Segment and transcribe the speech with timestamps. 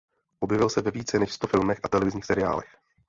[0.39, 2.77] Objevil se ve více než sto filmech a televizních seriálech.